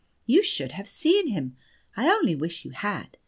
[0.25, 1.57] You should just have seen him:
[1.95, 3.19] I only wish you had!